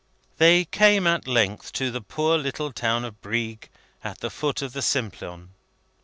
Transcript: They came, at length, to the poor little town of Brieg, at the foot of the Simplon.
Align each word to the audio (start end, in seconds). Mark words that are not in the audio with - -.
They 0.39 0.65
came, 0.65 1.05
at 1.05 1.27
length, 1.27 1.73
to 1.73 1.91
the 1.91 2.01
poor 2.01 2.35
little 2.35 2.71
town 2.73 3.05
of 3.05 3.21
Brieg, 3.21 3.69
at 4.03 4.17
the 4.17 4.31
foot 4.31 4.63
of 4.63 4.73
the 4.73 4.81
Simplon. 4.81 5.51